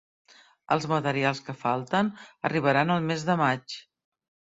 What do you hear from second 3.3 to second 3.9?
maig.